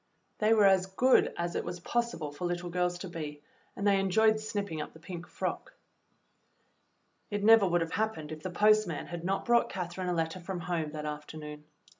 [0.39, 3.43] They were as good as it was possible for little girls to be,
[3.75, 5.75] and they enjoyed snipping up the pink frock.
[7.29, 10.61] It never would have happened if the postman had not brought Catherine a letter from
[10.61, 11.65] home that after noon.